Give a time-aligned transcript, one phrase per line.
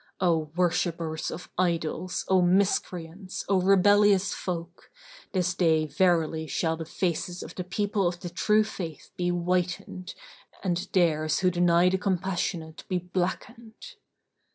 [0.19, 4.89] O worshippers of idols, O miscreants, O rebellious folk,
[5.31, 10.15] this day verily shall the faces of the people of the True Faith be whitened
[10.63, 13.93] and theirs who deny the Compassionate be blackened!"